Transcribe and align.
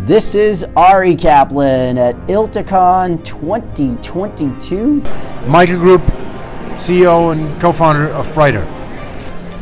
This 0.00 0.34
is 0.34 0.64
Ari 0.74 1.14
Kaplan 1.16 1.98
at 1.98 2.16
ILTACON 2.26 3.22
2022. 3.26 5.02
Michael 5.46 5.76
Grupp, 5.76 6.00
CEO 6.78 7.32
and 7.32 7.60
co-founder 7.60 8.08
of 8.08 8.26
BRYTER. 8.32 8.66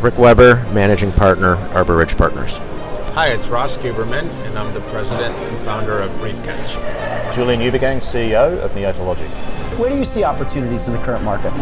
Rick 0.00 0.18
Weber, 0.18 0.64
managing 0.72 1.10
partner, 1.10 1.56
Arbor 1.74 1.96
Ridge 1.96 2.16
Partners. 2.16 2.58
Hi, 3.12 3.32
it's 3.32 3.48
Ross 3.48 3.76
Guberman, 3.76 4.28
and 4.46 4.56
I'm 4.56 4.72
the 4.72 4.82
president 4.82 5.34
and 5.34 5.58
founder 5.58 5.98
of 5.98 6.12
Briefcatch. 6.20 7.34
Julian 7.34 7.60
Uebergang, 7.60 7.96
CEO 7.96 8.56
of 8.60 8.70
Neota 8.70 9.04
Logic. 9.04 9.26
Where 9.80 9.90
do 9.90 9.96
you 9.96 10.04
see 10.04 10.22
opportunities 10.22 10.86
in 10.86 10.94
the 10.94 11.02
current 11.02 11.24
market? 11.24 11.52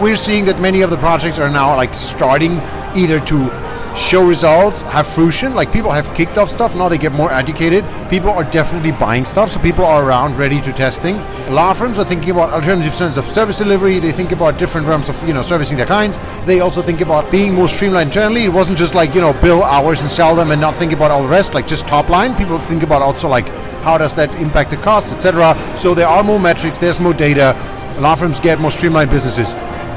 We're 0.00 0.14
seeing 0.14 0.44
that 0.44 0.60
many 0.60 0.82
of 0.82 0.90
the 0.90 0.96
projects 0.98 1.40
are 1.40 1.50
now 1.50 1.74
like 1.74 1.92
starting 1.92 2.60
either 2.94 3.18
to 3.18 3.65
show 3.96 4.26
results, 4.26 4.82
have 4.82 5.06
fruition. 5.06 5.54
Like 5.54 5.72
people 5.72 5.90
have 5.90 6.14
kicked 6.14 6.38
off 6.38 6.48
stuff, 6.48 6.76
now 6.76 6.88
they 6.88 6.98
get 6.98 7.12
more 7.12 7.32
educated. 7.32 7.84
People 8.10 8.30
are 8.30 8.44
definitely 8.44 8.92
buying 8.92 9.24
stuff, 9.24 9.50
so 9.50 9.60
people 9.60 9.84
are 9.84 10.04
around 10.04 10.36
ready 10.36 10.60
to 10.60 10.72
test 10.72 11.02
things. 11.02 11.26
Law 11.48 11.72
firms 11.72 11.98
are 11.98 12.04
thinking 12.04 12.30
about 12.30 12.50
alternative 12.50 12.94
terms 12.94 13.16
of 13.16 13.24
service 13.24 13.58
delivery. 13.58 13.98
They 13.98 14.12
think 14.12 14.32
about 14.32 14.58
different 14.58 14.86
realms 14.86 15.08
of 15.08 15.26
you 15.26 15.32
know 15.32 15.42
servicing 15.42 15.76
their 15.76 15.86
clients. 15.86 16.18
They 16.44 16.60
also 16.60 16.82
think 16.82 17.00
about 17.00 17.30
being 17.30 17.54
more 17.54 17.68
streamlined 17.68 18.08
internally. 18.08 18.44
It 18.44 18.52
wasn't 18.52 18.78
just 18.78 18.94
like 18.94 19.14
you 19.14 19.20
know 19.20 19.32
bill 19.40 19.62
hours 19.62 20.02
and 20.02 20.10
sell 20.10 20.36
them 20.36 20.50
and 20.50 20.60
not 20.60 20.76
think 20.76 20.92
about 20.92 21.10
all 21.10 21.22
the 21.22 21.28
rest, 21.28 21.54
like 21.54 21.66
just 21.66 21.88
top 21.88 22.08
line. 22.08 22.34
People 22.36 22.58
think 22.58 22.82
about 22.82 23.02
also 23.02 23.28
like 23.28 23.48
how 23.82 23.98
does 23.98 24.14
that 24.14 24.30
impact 24.40 24.70
the 24.70 24.76
costs, 24.78 25.12
etc. 25.12 25.56
So 25.76 25.94
there 25.94 26.08
are 26.08 26.22
more 26.22 26.38
metrics, 26.38 26.78
there's 26.78 27.00
more 27.00 27.14
data. 27.14 27.56
Law 27.98 28.14
firms 28.14 28.40
get 28.40 28.60
more 28.60 28.70
streamlined 28.70 29.10
businesses 29.10 29.54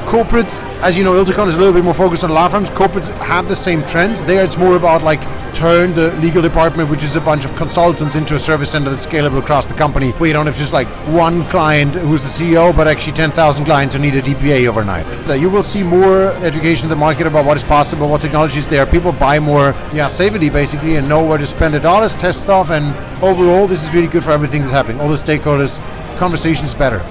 corporates, 0.09 0.57
as 0.81 0.97
you 0.97 1.03
know, 1.03 1.13
ILTACON 1.23 1.47
is 1.47 1.55
a 1.55 1.59
little 1.59 1.73
bit 1.73 1.83
more 1.83 1.93
focused 1.93 2.23
on 2.23 2.31
law 2.31 2.47
firms. 2.47 2.71
Corporates 2.71 3.09
have 3.19 3.47
the 3.47 3.55
same 3.55 3.83
trends. 3.83 4.23
There, 4.23 4.43
it's 4.43 4.57
more 4.57 4.75
about 4.75 5.03
like 5.03 5.21
turn 5.53 5.93
the 5.93 6.15
legal 6.17 6.41
department, 6.41 6.89
which 6.89 7.03
is 7.03 7.15
a 7.15 7.21
bunch 7.21 7.45
of 7.45 7.55
consultants, 7.55 8.15
into 8.15 8.33
a 8.33 8.39
service 8.39 8.71
center 8.71 8.89
that's 8.89 9.05
scalable 9.05 9.37
across 9.37 9.67
the 9.67 9.75
company. 9.75 10.07
You 10.19 10.33
don't 10.33 10.47
have 10.47 10.55
just 10.55 10.73
like 10.73 10.87
one 11.13 11.45
client 11.45 11.93
who's 11.93 12.23
the 12.23 12.29
CEO, 12.29 12.75
but 12.75 12.87
actually 12.87 13.13
10,000 13.13 13.65
clients 13.65 13.93
who 13.93 14.01
need 14.01 14.15
a 14.15 14.21
DPA 14.23 14.67
overnight. 14.67 15.05
You 15.39 15.49
will 15.49 15.61
see 15.61 15.83
more 15.83 16.29
education 16.43 16.85
in 16.85 16.89
the 16.89 16.95
market 16.95 17.27
about 17.27 17.45
what 17.45 17.55
is 17.55 17.63
possible, 17.63 18.09
what 18.09 18.21
technology 18.21 18.57
is 18.57 18.67
there. 18.67 18.87
People 18.87 19.11
buy 19.11 19.37
more, 19.37 19.75
yeah, 19.93 20.07
safety 20.07 20.49
basically, 20.49 20.95
and 20.95 21.07
know 21.07 21.23
where 21.23 21.37
to 21.37 21.45
spend 21.45 21.75
their 21.75 21.81
dollars, 21.81 22.15
test 22.15 22.45
stuff, 22.45 22.71
and 22.71 22.95
overall, 23.23 23.67
this 23.67 23.87
is 23.87 23.93
really 23.93 24.07
good 24.07 24.23
for 24.23 24.31
everything 24.31 24.61
that's 24.61 24.73
happening. 24.73 24.99
All 24.99 25.09
the 25.09 25.15
stakeholders, 25.15 25.79
conversations 26.17 26.73
better 26.73 27.05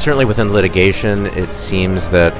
certainly 0.00 0.24
within 0.24 0.50
litigation, 0.50 1.26
it 1.26 1.54
seems 1.54 2.08
that 2.08 2.32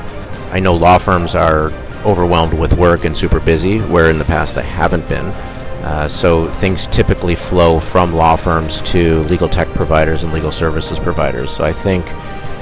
I 0.53 0.61
know 0.61 0.75
law 0.75 0.98
firms 0.98 1.34
are 1.34 1.70
overwhelmed 2.05 2.55
with 2.55 2.72
work 2.78 3.05
and 3.05 3.14
super 3.14 3.39
busy, 3.39 3.78
where 3.78 4.11
in 4.11 4.19
the 4.19 4.25
past 4.25 4.55
they 4.55 4.62
haven't 4.62 5.06
been. 5.08 5.27
Uh, 5.84 6.08
so 6.08 6.50
things 6.50 6.86
typically 6.86 7.34
flow 7.34 7.78
from 7.78 8.14
law 8.14 8.36
firms 8.36 8.81
to 8.83 9.22
legal 9.25 9.48
tech 9.48 9.69
providers 9.69 10.25
and 10.25 10.33
legal 10.33 10.50
services 10.50 10.98
providers. 10.98 11.50
So 11.50 11.64
I 11.64 11.72
think 11.72 12.06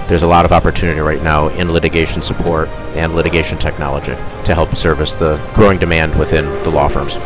there's 0.09 0.25
a 0.25 0.27
lot 0.27 0.45
of 0.45 0.53
opportunity 0.53 1.01
right 1.01 1.23
now 1.23 1.49
in 1.49 1.73
litigation 1.73 2.21
support 2.21 2.69
and 2.97 3.15
litigation 3.15 3.59
technology 3.59 4.15
to 4.45 4.55
help 4.55 4.75
service 4.75 5.15
the 5.15 5.37
growing 5.55 5.79
demand 5.79 6.19
within 6.19 6.45
the 6.65 6.71
law 6.71 6.89
firms. 6.89 7.17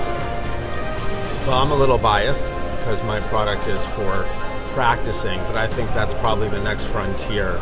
Well, 1.47 1.59
I'm 1.59 1.71
a 1.71 1.77
little 1.77 1.99
biased 1.99 2.45
because 2.79 3.03
my 3.03 3.21
product 3.21 3.67
is 3.67 3.87
for 3.87 4.27
practicing, 4.73 5.39
but 5.41 5.57
I 5.57 5.67
think 5.67 5.93
that's 5.93 6.15
probably 6.15 6.49
the 6.49 6.61
next 6.61 6.85
frontier. 6.85 7.61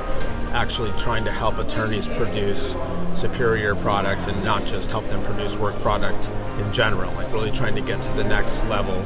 Actually, 0.52 0.92
trying 0.98 1.24
to 1.24 1.30
help 1.30 1.58
attorneys 1.58 2.08
produce 2.08 2.76
superior 3.14 3.74
product 3.76 4.26
and 4.26 4.42
not 4.44 4.64
just 4.64 4.90
help 4.90 5.06
them 5.08 5.22
produce 5.22 5.56
work 5.56 5.78
product 5.80 6.30
in 6.58 6.72
general, 6.72 7.12
like 7.14 7.32
really 7.32 7.50
trying 7.50 7.74
to 7.74 7.80
get 7.80 8.02
to 8.02 8.12
the 8.12 8.24
next 8.24 8.56
level 8.64 8.96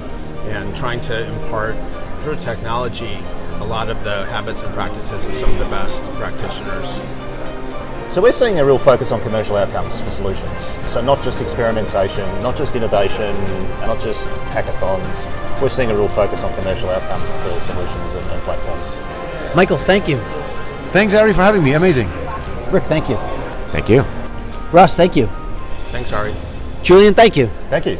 and 0.49 0.75
trying 0.77 1.01
to 1.01 1.27
impart 1.27 1.77
through 2.23 2.37
technology 2.37 3.19
a 3.61 3.65
lot 3.65 3.89
of 3.89 4.03
the 4.05 4.25
habits 4.27 4.63
and 4.63 4.75
practices 4.75 5.25
of 5.25 5.35
some 5.35 5.51
of 5.51 5.59
the 5.59 5.65
best 5.67 6.05
practitioners. 6.15 6.99
So 8.15 8.23
we're 8.23 8.31
seeing 8.31 8.61
a 8.61 8.65
real 8.65 8.79
focus 8.79 9.11
on 9.11 9.21
commercial 9.23 9.57
outcomes 9.57 10.01
for 10.01 10.09
solutions. 10.09 10.63
So 10.87 11.01
not 11.01 11.21
just 11.25 11.41
experimentation, 11.41 12.25
not 12.45 12.57
just 12.57 12.77
innovation, 12.77 13.35
not 13.81 13.99
just 13.99 14.29
hackathons. 14.55 15.29
We're 15.61 15.69
seeing 15.69 15.91
a 15.91 15.97
real 15.97 16.09
focus 16.09 16.45
on 16.45 16.55
commercial 16.55 16.91
outcomes 16.91 17.29
for 17.29 17.59
solutions 17.59 18.15
and, 18.15 18.25
and 18.31 18.41
platforms. 18.43 18.95
Michael, 19.57 19.79
thank 19.79 20.07
you. 20.07 20.19
Thanks, 20.93 21.13
Ari, 21.13 21.33
for 21.33 21.43
having 21.43 21.65
me. 21.65 21.73
Amazing. 21.73 22.09
Rick, 22.71 22.85
thank 22.85 23.09
you. 23.09 23.17
Thank 23.73 23.89
you. 23.89 24.03
Ross, 24.71 24.97
thank 24.97 25.17
you. 25.17 25.27
Thanks, 25.91 26.13
Ari. 26.13 26.35
Julian, 26.85 27.15
thank 27.15 27.37
you. 27.37 27.49
Thank 27.69 27.85
you. 27.85 27.99